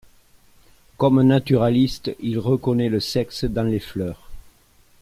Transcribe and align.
Comme 0.97 1.21
naturaliste, 1.21 2.15
il 2.21 2.39
reconnait 2.39 2.89
le 2.89 2.99
sexe 2.99 3.43
dans 3.45 3.61
les 3.61 3.79
fleurs. 3.79 4.31